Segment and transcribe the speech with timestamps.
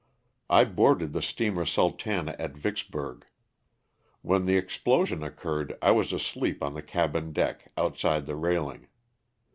[0.49, 3.23] I boarded the steamer *' Sultana'' at Vicksburg.
[4.23, 8.87] When the explosion occurred I was asleep on the cabin deck, outside the railing.